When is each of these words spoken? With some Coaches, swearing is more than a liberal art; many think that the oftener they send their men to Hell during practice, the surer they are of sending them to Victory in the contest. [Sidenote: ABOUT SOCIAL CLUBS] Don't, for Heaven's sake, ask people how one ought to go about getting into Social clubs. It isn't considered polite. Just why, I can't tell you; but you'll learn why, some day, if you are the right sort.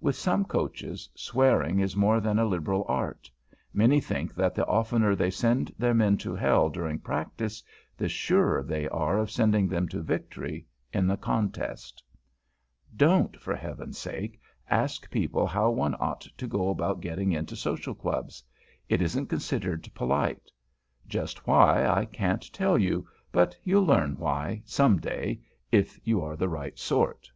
With 0.00 0.16
some 0.16 0.46
Coaches, 0.46 1.06
swearing 1.14 1.80
is 1.80 1.94
more 1.94 2.18
than 2.18 2.38
a 2.38 2.46
liberal 2.46 2.86
art; 2.88 3.30
many 3.74 4.00
think 4.00 4.34
that 4.34 4.54
the 4.54 4.64
oftener 4.64 5.14
they 5.14 5.30
send 5.30 5.70
their 5.78 5.92
men 5.92 6.16
to 6.16 6.34
Hell 6.34 6.70
during 6.70 6.98
practice, 6.98 7.62
the 7.94 8.08
surer 8.08 8.62
they 8.62 8.88
are 8.88 9.18
of 9.18 9.30
sending 9.30 9.68
them 9.68 9.86
to 9.88 10.00
Victory 10.00 10.66
in 10.94 11.06
the 11.06 11.18
contest. 11.18 12.02
[Sidenote: 12.90 12.94
ABOUT 12.94 13.06
SOCIAL 13.06 13.18
CLUBS] 13.18 13.26
Don't, 13.34 13.42
for 13.42 13.54
Heaven's 13.54 13.98
sake, 13.98 14.40
ask 14.70 15.10
people 15.10 15.46
how 15.46 15.68
one 15.70 15.94
ought 16.00 16.22
to 16.22 16.46
go 16.46 16.70
about 16.70 17.02
getting 17.02 17.32
into 17.32 17.54
Social 17.54 17.94
clubs. 17.94 18.42
It 18.88 19.02
isn't 19.02 19.26
considered 19.26 19.90
polite. 19.92 20.50
Just 21.06 21.46
why, 21.46 21.86
I 21.86 22.06
can't 22.06 22.50
tell 22.50 22.78
you; 22.78 23.06
but 23.30 23.54
you'll 23.62 23.84
learn 23.84 24.16
why, 24.16 24.62
some 24.64 24.98
day, 24.98 25.42
if 25.70 26.00
you 26.02 26.22
are 26.22 26.34
the 26.38 26.48
right 26.48 26.78
sort. 26.78 27.30